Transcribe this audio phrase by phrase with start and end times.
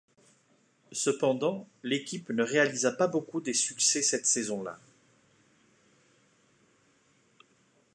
[0.93, 4.79] Cependant, l'équipe ne réalisa pas beaucoup des succès cette saison-là.